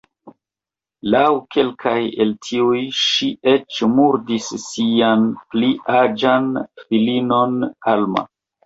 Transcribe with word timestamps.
Laŭ 1.15 1.25
kelkaj 1.55 1.93
el 2.25 2.33
tiuj 2.47 2.81
ŝi 3.01 3.29
eĉ 3.53 3.79
murdis 3.99 4.51
sian 4.67 5.31
pli 5.53 5.73
aĝan 6.03 6.53
filinon 6.91 7.67
Alma. 7.97 8.31